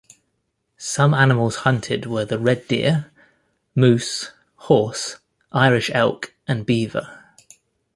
Some 0.79 1.13
animals 1.13 1.57
hunted 1.57 2.07
were 2.07 2.25
the 2.25 2.39
red 2.39 2.67
deer, 2.67 3.11
moose, 3.75 4.31
horse, 4.55 5.17
Irish 5.51 5.91
elk 5.93 6.33
and 6.47 6.65
beaver. 6.65 7.19